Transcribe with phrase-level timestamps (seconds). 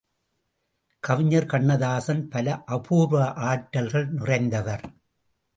[1.03, 4.85] கவிஞர் கண்ணதாசன் பல அபூர்வ ஆற்றல்கள் நிறைந்தவர்.